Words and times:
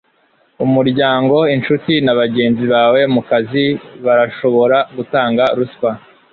Umuryango, 0.65 1.37
inshuti 1.55 1.93
na 2.05 2.13
bagenzi 2.19 2.65
bawe 2.73 3.01
mukazi 3.13 3.65
barashobora 4.05 4.77
gutanga 4.95 5.43
ruswa 5.57 5.91